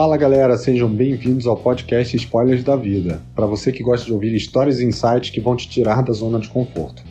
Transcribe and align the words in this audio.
Fala 0.00 0.16
galera, 0.16 0.56
sejam 0.56 0.88
bem-vindos 0.88 1.46
ao 1.46 1.58
podcast 1.58 2.16
Spoilers 2.16 2.64
da 2.64 2.74
Vida, 2.74 3.20
para 3.34 3.44
você 3.44 3.70
que 3.70 3.82
gosta 3.82 4.06
de 4.06 4.14
ouvir 4.14 4.34
histórias 4.34 4.80
e 4.80 4.86
insights 4.86 5.28
que 5.28 5.42
vão 5.42 5.54
te 5.54 5.68
tirar 5.68 6.02
da 6.02 6.10
zona 6.14 6.40
de 6.40 6.48
conforto. 6.48 7.02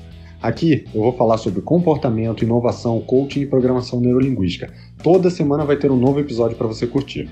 Aqui 0.42 0.88
eu 0.92 1.04
vou 1.04 1.14
falar 1.14 1.38
sobre 1.38 1.62
comportamento, 1.62 2.44
inovação, 2.44 3.00
coaching 3.00 3.42
e 3.42 3.46
programação 3.46 4.00
neurolinguística. 4.00 4.74
Toda 5.04 5.30
semana 5.30 5.64
vai 5.66 5.76
ter 5.76 5.92
um 5.92 5.96
novo 5.96 6.20
episódio 6.20 6.58
para 6.58 6.66
você 6.66 6.88
curtir. 6.88 7.30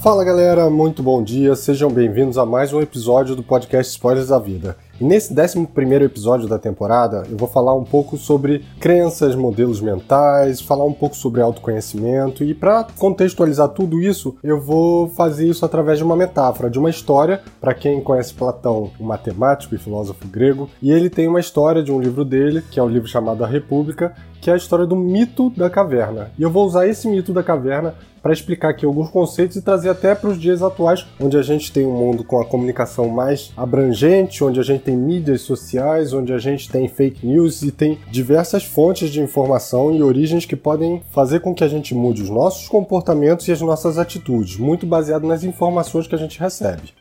Fala 0.00 0.24
galera, 0.24 0.70
muito 0.70 1.02
bom 1.02 1.22
dia, 1.22 1.54
sejam 1.54 1.90
bem-vindos 1.90 2.38
a 2.38 2.46
mais 2.46 2.72
um 2.72 2.80
episódio 2.80 3.36
do 3.36 3.42
podcast 3.42 3.92
Spoilers 3.92 4.28
da 4.28 4.38
Vida. 4.38 4.78
E 5.00 5.04
nesse 5.04 5.32
11 5.32 5.68
episódio 6.02 6.48
da 6.48 6.58
temporada, 6.58 7.22
eu 7.30 7.36
vou 7.36 7.46
falar 7.46 7.72
um 7.72 7.84
pouco 7.84 8.16
sobre 8.16 8.64
crenças, 8.80 9.36
modelos 9.36 9.80
mentais, 9.80 10.60
falar 10.60 10.84
um 10.84 10.92
pouco 10.92 11.14
sobre 11.14 11.40
autoconhecimento 11.40 12.42
e 12.42 12.52
para 12.52 12.84
contextualizar 12.98 13.68
tudo 13.68 14.00
isso, 14.00 14.36
eu 14.42 14.60
vou 14.60 15.08
fazer 15.10 15.48
isso 15.48 15.64
através 15.64 15.98
de 15.98 16.04
uma 16.04 16.16
metáfora, 16.16 16.68
de 16.68 16.80
uma 16.80 16.90
história. 16.90 17.40
Para 17.60 17.74
quem 17.74 18.00
conhece 18.00 18.34
Platão, 18.34 18.90
um 18.98 19.04
matemático 19.04 19.72
e 19.72 19.78
filósofo 19.78 20.26
grego, 20.26 20.68
e 20.82 20.90
ele 20.90 21.08
tem 21.08 21.28
uma 21.28 21.38
história 21.38 21.80
de 21.80 21.92
um 21.92 22.00
livro 22.00 22.24
dele, 22.24 22.60
que 22.68 22.80
é 22.80 22.82
um 22.82 22.88
livro 22.88 23.06
chamado 23.06 23.44
A 23.44 23.46
República, 23.46 24.16
que 24.40 24.50
é 24.50 24.54
a 24.54 24.56
história 24.56 24.86
do 24.86 24.96
mito 24.96 25.50
da 25.50 25.68
caverna. 25.68 26.30
E 26.38 26.42
eu 26.42 26.50
vou 26.50 26.66
usar 26.66 26.86
esse 26.86 27.08
mito 27.08 27.32
da 27.32 27.42
caverna 27.42 27.94
para 28.22 28.32
explicar 28.32 28.70
aqui 28.70 28.84
alguns 28.84 29.10
conceitos 29.10 29.56
e 29.56 29.62
trazer 29.62 29.88
até 29.88 30.14
para 30.14 30.30
os 30.30 30.40
dias 30.40 30.62
atuais, 30.62 31.06
onde 31.20 31.36
a 31.36 31.42
gente 31.42 31.72
tem 31.72 31.86
um 31.86 31.92
mundo 31.92 32.24
com 32.24 32.40
a 32.40 32.44
comunicação 32.44 33.08
mais 33.08 33.52
abrangente, 33.56 34.42
onde 34.42 34.60
a 34.60 34.62
gente 34.62 34.82
tem 34.82 34.96
mídias 34.96 35.42
sociais, 35.42 36.12
onde 36.12 36.32
a 36.32 36.38
gente 36.38 36.68
tem 36.68 36.88
fake 36.88 37.26
news 37.26 37.62
e 37.62 37.70
tem 37.70 37.98
diversas 38.10 38.64
fontes 38.64 39.10
de 39.10 39.20
informação 39.20 39.94
e 39.94 40.02
origens 40.02 40.44
que 40.44 40.56
podem 40.56 41.02
fazer 41.10 41.40
com 41.40 41.54
que 41.54 41.64
a 41.64 41.68
gente 41.68 41.94
mude 41.94 42.22
os 42.22 42.30
nossos 42.30 42.68
comportamentos 42.68 43.46
e 43.48 43.52
as 43.52 43.60
nossas 43.60 43.98
atitudes, 43.98 44.56
muito 44.56 44.86
baseado 44.86 45.26
nas 45.26 45.44
informações 45.44 46.06
que 46.06 46.14
a 46.14 46.18
gente 46.18 46.38
recebe. 46.38 46.92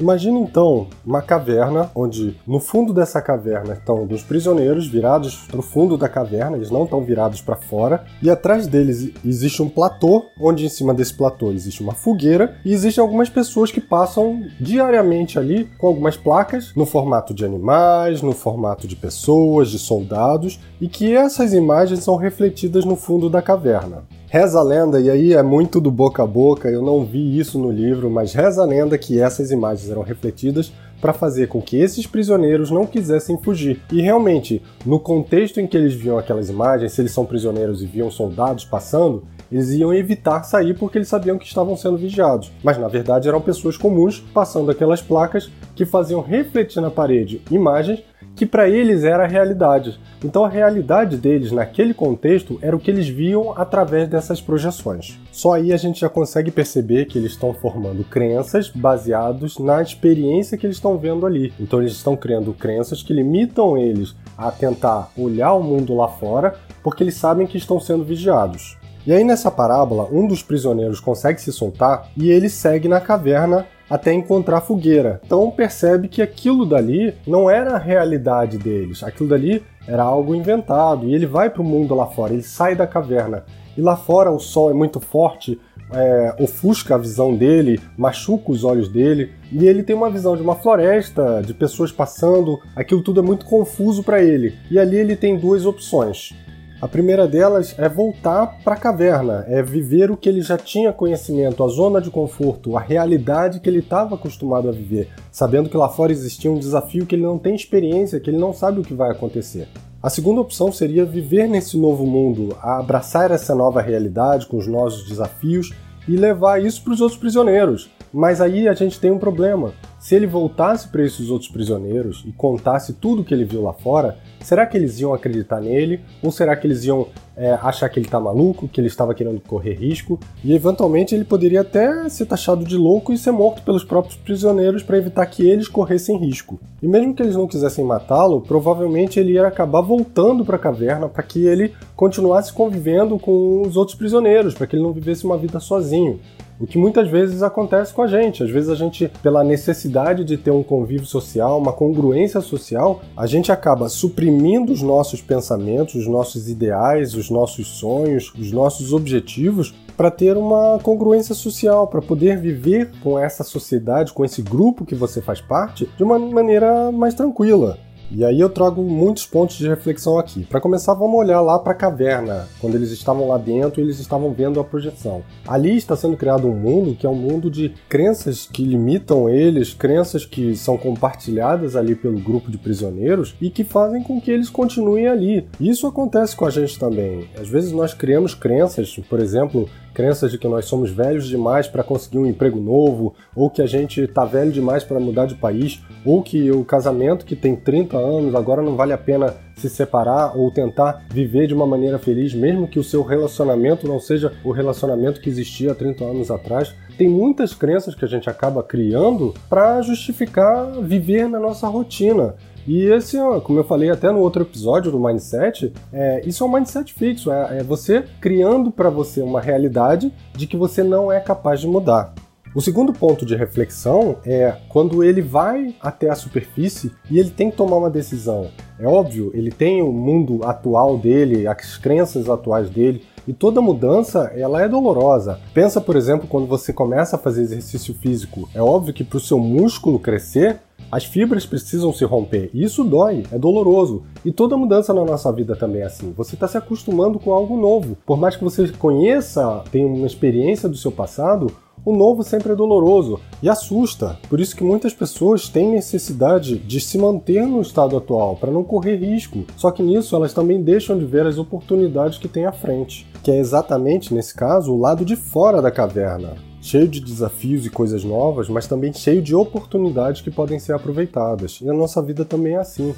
Imagine 0.00 0.40
então 0.40 0.86
uma 1.04 1.20
caverna 1.20 1.90
onde 1.92 2.36
no 2.46 2.60
fundo 2.60 2.94
dessa 2.94 3.20
caverna 3.20 3.74
estão 3.74 4.06
dos 4.06 4.22
prisioneiros 4.22 4.86
virados 4.86 5.46
para 5.48 5.58
o 5.58 5.62
fundo 5.62 5.96
da 5.96 6.08
caverna, 6.08 6.56
eles 6.56 6.70
não 6.70 6.84
estão 6.84 7.00
virados 7.00 7.40
para 7.40 7.56
fora, 7.56 8.04
e 8.22 8.30
atrás 8.30 8.68
deles 8.68 9.12
existe 9.24 9.60
um 9.60 9.68
platô, 9.68 10.26
onde 10.40 10.64
em 10.64 10.68
cima 10.68 10.94
desse 10.94 11.14
platô 11.14 11.50
existe 11.50 11.82
uma 11.82 11.94
fogueira 11.94 12.56
e 12.64 12.72
existem 12.72 13.02
algumas 13.02 13.28
pessoas 13.28 13.72
que 13.72 13.80
passam 13.80 14.44
diariamente 14.60 15.36
ali 15.36 15.68
com 15.78 15.88
algumas 15.88 16.16
placas 16.16 16.72
no 16.76 16.86
formato 16.86 17.34
de 17.34 17.44
animais, 17.44 18.22
no 18.22 18.32
formato 18.32 18.86
de 18.86 18.94
pessoas, 18.94 19.68
de 19.68 19.80
soldados, 19.80 20.60
e 20.80 20.88
que 20.88 21.12
essas 21.12 21.52
imagens 21.52 22.04
são 22.04 22.14
refletidas 22.14 22.84
no 22.84 22.94
fundo 22.94 23.28
da 23.28 23.42
caverna. 23.42 24.04
Reza 24.30 24.58
a 24.58 24.62
lenda, 24.62 25.00
e 25.00 25.08
aí 25.08 25.32
é 25.32 25.42
muito 25.42 25.80
do 25.80 25.90
boca 25.90 26.22
a 26.22 26.26
boca, 26.26 26.68
eu 26.68 26.82
não 26.82 27.02
vi 27.02 27.38
isso 27.38 27.58
no 27.58 27.70
livro, 27.70 28.10
mas 28.10 28.34
reza 28.34 28.60
a 28.62 28.66
lenda 28.66 28.98
que 28.98 29.18
essas 29.18 29.50
imagens 29.50 29.90
eram 29.90 30.02
refletidas 30.02 30.70
para 31.00 31.14
fazer 31.14 31.48
com 31.48 31.62
que 31.62 31.78
esses 31.78 32.06
prisioneiros 32.06 32.70
não 32.70 32.84
quisessem 32.84 33.38
fugir. 33.38 33.80
E 33.90 34.02
realmente, 34.02 34.62
no 34.84 35.00
contexto 35.00 35.60
em 35.60 35.66
que 35.66 35.78
eles 35.78 35.94
viam 35.94 36.18
aquelas 36.18 36.50
imagens, 36.50 36.92
se 36.92 37.00
eles 37.00 37.12
são 37.12 37.24
prisioneiros 37.24 37.82
e 37.82 37.86
viam 37.86 38.10
soldados 38.10 38.66
passando, 38.66 39.24
eles 39.50 39.70
iam 39.70 39.94
evitar 39.94 40.42
sair 40.42 40.76
porque 40.76 40.98
eles 40.98 41.08
sabiam 41.08 41.38
que 41.38 41.46
estavam 41.46 41.74
sendo 41.74 41.96
vigiados. 41.96 42.52
Mas 42.62 42.76
na 42.76 42.86
verdade 42.86 43.28
eram 43.28 43.40
pessoas 43.40 43.78
comuns 43.78 44.20
passando 44.34 44.70
aquelas 44.70 45.00
placas 45.00 45.50
que 45.74 45.86
faziam 45.86 46.20
refletir 46.20 46.82
na 46.82 46.90
parede 46.90 47.40
imagens 47.50 48.02
que 48.38 48.46
para 48.46 48.68
eles 48.68 49.02
era 49.02 49.24
a 49.24 49.26
realidade. 49.26 49.98
Então 50.24 50.44
a 50.44 50.48
realidade 50.48 51.16
deles 51.16 51.50
naquele 51.50 51.92
contexto 51.92 52.56
era 52.62 52.76
o 52.76 52.78
que 52.78 52.88
eles 52.88 53.08
viam 53.08 53.52
através 53.56 54.08
dessas 54.08 54.40
projeções. 54.40 55.18
Só 55.32 55.54
aí 55.54 55.72
a 55.72 55.76
gente 55.76 56.00
já 56.00 56.08
consegue 56.08 56.52
perceber 56.52 57.06
que 57.06 57.18
eles 57.18 57.32
estão 57.32 57.52
formando 57.52 58.04
crenças 58.04 58.70
baseados 58.70 59.58
na 59.58 59.82
experiência 59.82 60.56
que 60.56 60.64
eles 60.64 60.76
estão 60.76 60.96
vendo 60.96 61.26
ali. 61.26 61.52
Então 61.58 61.80
eles 61.80 61.92
estão 61.92 62.16
criando 62.16 62.54
crenças 62.54 63.02
que 63.02 63.12
limitam 63.12 63.76
eles 63.76 64.14
a 64.36 64.52
tentar 64.52 65.10
olhar 65.18 65.54
o 65.54 65.62
mundo 65.62 65.96
lá 65.96 66.06
fora, 66.06 66.54
porque 66.80 67.02
eles 67.02 67.16
sabem 67.16 67.44
que 67.44 67.58
estão 67.58 67.80
sendo 67.80 68.04
vigiados. 68.04 68.78
E 69.04 69.12
aí 69.12 69.24
nessa 69.24 69.50
parábola, 69.50 70.08
um 70.12 70.28
dos 70.28 70.44
prisioneiros 70.44 71.00
consegue 71.00 71.40
se 71.40 71.52
soltar 71.52 72.08
e 72.16 72.30
ele 72.30 72.48
segue 72.48 72.86
na 72.86 73.00
caverna 73.00 73.66
até 73.88 74.12
encontrar 74.12 74.60
fogueira. 74.60 75.20
Então 75.24 75.50
percebe 75.50 76.08
que 76.08 76.22
aquilo 76.22 76.66
dali 76.66 77.14
não 77.26 77.48
era 77.48 77.72
a 77.74 77.78
realidade 77.78 78.58
deles, 78.58 79.02
aquilo 79.02 79.28
dali 79.28 79.62
era 79.86 80.02
algo 80.02 80.34
inventado. 80.34 81.06
E 81.06 81.14
ele 81.14 81.26
vai 81.26 81.50
para 81.50 81.62
o 81.62 81.64
mundo 81.64 81.94
lá 81.94 82.06
fora, 82.06 82.32
ele 82.32 82.42
sai 82.42 82.74
da 82.74 82.86
caverna. 82.86 83.44
E 83.76 83.80
lá 83.80 83.96
fora 83.96 84.30
o 84.30 84.40
sol 84.40 84.70
é 84.70 84.74
muito 84.74 85.00
forte, 85.00 85.58
é, 85.92 86.34
ofusca 86.40 86.94
a 86.94 86.98
visão 86.98 87.34
dele, 87.34 87.80
machuca 87.96 88.50
os 88.50 88.64
olhos 88.64 88.88
dele, 88.88 89.32
e 89.50 89.66
ele 89.66 89.82
tem 89.82 89.96
uma 89.96 90.10
visão 90.10 90.36
de 90.36 90.42
uma 90.42 90.54
floresta, 90.54 91.42
de 91.44 91.54
pessoas 91.54 91.90
passando, 91.90 92.60
aquilo 92.76 93.02
tudo 93.02 93.20
é 93.20 93.22
muito 93.22 93.46
confuso 93.46 94.02
para 94.02 94.22
ele. 94.22 94.54
E 94.70 94.78
ali 94.78 94.96
ele 94.96 95.16
tem 95.16 95.38
duas 95.38 95.64
opções. 95.64 96.34
A 96.80 96.86
primeira 96.86 97.26
delas 97.26 97.74
é 97.76 97.88
voltar 97.88 98.60
para 98.62 98.74
a 98.74 98.78
caverna, 98.78 99.44
é 99.48 99.60
viver 99.60 100.12
o 100.12 100.16
que 100.16 100.28
ele 100.28 100.40
já 100.40 100.56
tinha 100.56 100.92
conhecimento, 100.92 101.64
a 101.64 101.68
zona 101.68 102.00
de 102.00 102.08
conforto, 102.08 102.76
a 102.76 102.80
realidade 102.80 103.58
que 103.58 103.68
ele 103.68 103.80
estava 103.80 104.14
acostumado 104.14 104.68
a 104.68 104.72
viver, 104.72 105.08
sabendo 105.32 105.68
que 105.68 105.76
lá 105.76 105.88
fora 105.88 106.12
existia 106.12 106.48
um 106.48 106.58
desafio 106.58 107.04
que 107.04 107.16
ele 107.16 107.24
não 107.24 107.36
tem 107.36 107.56
experiência, 107.56 108.20
que 108.20 108.30
ele 108.30 108.38
não 108.38 108.52
sabe 108.52 108.78
o 108.78 108.84
que 108.84 108.94
vai 108.94 109.10
acontecer. 109.10 109.66
A 110.00 110.08
segunda 110.08 110.40
opção 110.40 110.70
seria 110.70 111.04
viver 111.04 111.48
nesse 111.48 111.76
novo 111.76 112.06
mundo, 112.06 112.56
abraçar 112.62 113.32
essa 113.32 113.56
nova 113.56 113.82
realidade 113.82 114.46
com 114.46 114.56
os 114.56 114.68
novos 114.68 115.04
desafios 115.08 115.74
e 116.06 116.16
levar 116.16 116.62
isso 116.64 116.84
para 116.84 116.92
os 116.92 117.00
outros 117.00 117.18
prisioneiros. 117.18 117.90
Mas 118.12 118.40
aí 118.40 118.68
a 118.68 118.72
gente 118.72 119.00
tem 119.00 119.10
um 119.10 119.18
problema. 119.18 119.72
Se 119.98 120.14
ele 120.14 120.28
voltasse 120.28 120.86
para 120.86 121.04
esses 121.04 121.28
outros 121.28 121.50
prisioneiros 121.50 122.24
e 122.24 122.30
contasse 122.30 122.92
tudo 122.92 123.24
que 123.24 123.34
ele 123.34 123.44
viu 123.44 123.62
lá 123.62 123.72
fora, 123.72 124.16
será 124.40 124.66
que 124.66 124.76
eles 124.76 124.98
iam 125.00 125.12
acreditar 125.12 125.60
nele? 125.60 126.00
Ou 126.22 126.30
será 126.30 126.56
que 126.56 126.66
eles 126.66 126.84
iam 126.84 127.08
é, 127.36 127.52
achar 127.62 127.88
que 127.88 127.98
ele 127.98 128.08
tá 128.08 128.18
maluco, 128.18 128.68
que 128.68 128.80
ele 128.80 128.88
estava 128.88 129.14
querendo 129.14 129.40
correr 129.40 129.74
risco? 129.74 130.18
E 130.42 130.54
eventualmente 130.54 131.14
ele 131.14 131.24
poderia 131.24 131.60
até 131.60 132.08
ser 132.08 132.26
taxado 132.26 132.64
de 132.64 132.76
louco 132.76 133.12
e 133.12 133.18
ser 133.18 133.30
morto 133.30 133.62
pelos 133.62 133.84
próprios 133.84 134.16
prisioneiros 134.16 134.82
para 134.82 134.98
evitar 134.98 135.24
que 135.26 135.48
eles 135.48 135.68
corressem 135.68 136.18
risco. 136.18 136.58
E 136.82 136.88
mesmo 136.88 137.14
que 137.14 137.22
eles 137.22 137.36
não 137.36 137.46
quisessem 137.46 137.84
matá-lo, 137.84 138.40
provavelmente 138.40 139.18
ele 139.20 139.32
ia 139.32 139.46
acabar 139.46 139.80
voltando 139.80 140.44
para 140.44 140.56
a 140.56 140.60
caverna 140.60 141.08
para 141.08 141.22
que 141.22 141.46
ele 141.46 141.74
continuasse 141.94 142.52
convivendo 142.52 143.18
com 143.18 143.62
os 143.62 143.76
outros 143.76 143.96
prisioneiros, 143.96 144.54
para 144.54 144.66
que 144.66 144.76
ele 144.76 144.82
não 144.82 144.92
vivesse 144.92 145.24
uma 145.24 145.38
vida 145.38 145.60
sozinho. 145.60 146.20
O 146.60 146.66
que 146.66 146.76
muitas 146.76 147.08
vezes 147.08 147.42
acontece 147.42 147.94
com 147.94 148.02
a 148.02 148.08
gente. 148.08 148.42
Às 148.42 148.50
vezes 148.50 148.68
a 148.68 148.74
gente, 148.74 149.08
pela 149.22 149.44
necessidade 149.44 150.24
de 150.24 150.36
ter 150.36 150.50
um 150.50 150.62
convívio 150.62 151.06
social, 151.06 151.56
uma 151.56 151.72
congruência 151.72 152.40
social, 152.40 153.00
a 153.16 153.26
gente 153.26 153.52
acaba 153.52 153.88
suprimindo 153.88 154.72
os 154.72 154.82
nossos 154.82 155.22
pensamentos, 155.22 155.94
os 155.94 156.08
nossos 156.08 156.48
ideais, 156.48 157.14
os 157.14 157.30
nossos 157.30 157.68
sonhos, 157.68 158.32
os 158.36 158.50
nossos 158.50 158.92
objetivos 158.92 159.72
para 159.96 160.10
ter 160.10 160.36
uma 160.36 160.78
congruência 160.82 161.34
social, 161.34 161.86
para 161.86 162.00
poder 162.00 162.38
viver 162.38 162.90
com 163.02 163.18
essa 163.18 163.44
sociedade, 163.44 164.12
com 164.12 164.24
esse 164.24 164.42
grupo 164.42 164.84
que 164.84 164.94
você 164.94 165.20
faz 165.20 165.40
parte, 165.40 165.88
de 165.96 166.04
uma 166.04 166.18
maneira 166.18 166.92
mais 166.92 167.14
tranquila. 167.14 167.78
E 168.10 168.24
aí 168.24 168.40
eu 168.40 168.48
trago 168.48 168.82
muitos 168.82 169.26
pontos 169.26 169.56
de 169.56 169.68
reflexão 169.68 170.18
aqui. 170.18 170.44
Para 170.44 170.60
começar, 170.60 170.94
vamos 170.94 171.18
olhar 171.18 171.40
lá 171.40 171.58
para 171.58 171.72
a 171.72 171.76
caverna, 171.76 172.48
quando 172.60 172.74
eles 172.74 172.90
estavam 172.90 173.28
lá 173.28 173.36
dentro 173.36 173.80
e 173.80 173.84
eles 173.84 173.98
estavam 173.98 174.32
vendo 174.32 174.58
a 174.58 174.64
projeção. 174.64 175.22
Ali 175.46 175.76
está 175.76 175.94
sendo 175.94 176.16
criado 176.16 176.48
um 176.48 176.54
mundo 176.54 176.94
que 176.94 177.06
é 177.06 177.10
um 177.10 177.14
mundo 177.14 177.50
de 177.50 177.74
crenças 177.88 178.48
que 178.50 178.64
limitam 178.64 179.28
eles, 179.28 179.74
crenças 179.74 180.24
que 180.24 180.56
são 180.56 180.78
compartilhadas 180.78 181.76
ali 181.76 181.94
pelo 181.94 182.18
grupo 182.18 182.50
de 182.50 182.56
prisioneiros 182.56 183.34
e 183.40 183.50
que 183.50 183.62
fazem 183.62 184.02
com 184.02 184.20
que 184.20 184.30
eles 184.30 184.48
continuem 184.48 185.06
ali. 185.06 185.46
Isso 185.60 185.86
acontece 185.86 186.34
com 186.34 186.46
a 186.46 186.50
gente 186.50 186.78
também. 186.78 187.28
Às 187.38 187.48
vezes 187.48 187.72
nós 187.72 187.92
criamos 187.92 188.34
crenças, 188.34 188.98
por 189.08 189.20
exemplo, 189.20 189.68
crenças 189.98 190.30
de 190.30 190.38
que 190.38 190.46
nós 190.46 190.66
somos 190.66 190.92
velhos 190.92 191.26
demais 191.26 191.66
para 191.66 191.82
conseguir 191.82 192.18
um 192.18 192.26
emprego 192.26 192.60
novo, 192.60 193.16
ou 193.34 193.50
que 193.50 193.60
a 193.60 193.66
gente 193.66 194.00
está 194.00 194.24
velho 194.24 194.52
demais 194.52 194.84
para 194.84 195.00
mudar 195.00 195.26
de 195.26 195.34
país, 195.34 195.82
ou 196.04 196.22
que 196.22 196.52
o 196.52 196.64
casamento 196.64 197.26
que 197.26 197.34
tem 197.34 197.56
30 197.56 197.98
anos 197.98 198.32
agora 198.36 198.62
não 198.62 198.76
vale 198.76 198.92
a 198.92 198.98
pena 198.98 199.34
se 199.56 199.68
separar 199.68 200.36
ou 200.36 200.52
tentar 200.52 201.04
viver 201.10 201.48
de 201.48 201.54
uma 201.54 201.66
maneira 201.66 201.98
feliz, 201.98 202.32
mesmo 202.32 202.68
que 202.68 202.78
o 202.78 202.84
seu 202.84 203.02
relacionamento 203.02 203.88
não 203.88 203.98
seja 203.98 204.32
o 204.44 204.52
relacionamento 204.52 205.20
que 205.20 205.28
existia 205.28 205.72
há 205.72 205.74
30 205.74 206.04
anos 206.04 206.30
atrás. 206.30 206.72
Tem 206.96 207.08
muitas 207.08 207.52
crenças 207.52 207.96
que 207.96 208.04
a 208.04 208.08
gente 208.08 208.30
acaba 208.30 208.62
criando 208.62 209.34
para 209.50 209.82
justificar 209.82 210.80
viver 210.80 211.28
na 211.28 211.40
nossa 211.40 211.66
rotina. 211.66 212.36
E 212.68 212.84
esse, 212.84 213.16
como 213.44 213.58
eu 213.58 213.64
falei 213.64 213.88
até 213.88 214.12
no 214.12 214.18
outro 214.18 214.42
episódio 214.42 214.92
do 214.92 215.00
Mindset, 215.00 215.72
é, 215.90 216.20
isso 216.26 216.44
é 216.44 216.46
um 216.46 216.52
mindset 216.52 216.92
fixo, 216.92 217.32
é, 217.32 217.60
é 217.60 217.62
você 217.62 218.04
criando 218.20 218.70
para 218.70 218.90
você 218.90 219.22
uma 219.22 219.40
realidade 219.40 220.12
de 220.34 220.46
que 220.46 220.54
você 220.54 220.82
não 220.82 221.10
é 221.10 221.18
capaz 221.18 221.60
de 221.62 221.66
mudar. 221.66 222.12
O 222.54 222.60
segundo 222.60 222.92
ponto 222.92 223.24
de 223.24 223.34
reflexão 223.34 224.16
é 224.22 224.54
quando 224.68 225.02
ele 225.02 225.22
vai 225.22 225.74
até 225.80 226.10
a 226.10 226.14
superfície 226.14 226.92
e 227.10 227.18
ele 227.18 227.30
tem 227.30 227.50
que 227.50 227.56
tomar 227.56 227.78
uma 227.78 227.88
decisão. 227.88 228.48
É 228.78 228.86
óbvio, 228.86 229.30
ele 229.32 229.50
tem 229.50 229.80
o 229.80 229.90
mundo 229.90 230.40
atual 230.44 230.98
dele, 230.98 231.46
as 231.46 231.78
crenças 231.78 232.28
atuais 232.28 232.68
dele, 232.68 233.02
e 233.28 233.34
toda 233.34 233.60
mudança, 233.60 234.32
ela 234.34 234.62
é 234.62 234.66
dolorosa. 234.66 235.38
Pensa, 235.52 235.82
por 235.82 235.96
exemplo, 235.96 236.26
quando 236.26 236.46
você 236.46 236.72
começa 236.72 237.16
a 237.16 237.18
fazer 237.18 237.42
exercício 237.42 237.92
físico. 237.92 238.48
É 238.54 238.62
óbvio 238.62 238.94
que 238.94 239.04
para 239.04 239.18
o 239.18 239.20
seu 239.20 239.38
músculo 239.38 239.98
crescer, 239.98 240.60
as 240.90 241.04
fibras 241.04 241.44
precisam 241.44 241.92
se 241.92 242.06
romper. 242.06 242.48
E 242.54 242.64
isso 242.64 242.82
dói, 242.82 243.24
é 243.30 243.38
doloroso. 243.38 244.02
E 244.24 244.32
toda 244.32 244.56
mudança 244.56 244.94
na 244.94 245.04
nossa 245.04 245.30
vida 245.30 245.54
também 245.54 245.82
é 245.82 245.84
assim. 245.84 246.10
Você 246.16 246.36
está 246.36 246.48
se 246.48 246.56
acostumando 246.56 247.18
com 247.18 247.30
algo 247.30 247.54
novo. 247.58 247.98
Por 248.06 248.16
mais 248.16 248.34
que 248.34 248.42
você 248.42 248.66
conheça, 248.68 249.62
tenha 249.70 249.86
uma 249.86 250.06
experiência 250.06 250.66
do 250.66 250.78
seu 250.78 250.90
passado, 250.90 251.52
o 251.84 251.96
novo 251.96 252.22
sempre 252.22 252.52
é 252.52 252.56
doloroso 252.56 253.18
e 253.42 253.48
assusta. 253.48 254.18
Por 254.28 254.40
isso 254.40 254.54
que 254.54 254.64
muitas 254.64 254.92
pessoas 254.92 255.48
têm 255.48 255.70
necessidade 255.70 256.58
de 256.58 256.80
se 256.80 256.98
manter 256.98 257.46
no 257.46 257.60
estado 257.60 257.96
atual 257.96 258.36
para 258.36 258.50
não 258.50 258.62
correr 258.62 258.96
risco. 258.96 259.44
Só 259.56 259.70
que 259.70 259.82
nisso 259.82 260.14
elas 260.14 260.34
também 260.34 260.62
deixam 260.62 260.98
de 260.98 261.06
ver 261.06 261.26
as 261.26 261.38
oportunidades 261.38 262.18
que 262.18 262.28
têm 262.28 262.44
à 262.44 262.52
frente, 262.52 263.06
que 263.28 263.32
é 263.32 263.36
exatamente 263.36 264.14
nesse 264.14 264.34
caso 264.34 264.72
o 264.72 264.80
lado 264.80 265.04
de 265.04 265.14
fora 265.14 265.60
da 265.60 265.70
caverna. 265.70 266.36
Cheio 266.62 266.88
de 266.88 266.98
desafios 266.98 267.66
e 267.66 267.68
coisas 267.68 268.02
novas, 268.02 268.48
mas 268.48 268.66
também 268.66 268.90
cheio 268.90 269.20
de 269.20 269.34
oportunidades 269.34 270.22
que 270.22 270.30
podem 270.30 270.58
ser 270.58 270.72
aproveitadas. 270.72 271.60
E 271.60 271.68
a 271.68 271.74
nossa 271.74 272.00
vida 272.00 272.24
também 272.24 272.54
é 272.54 272.56
assim. 272.56 272.94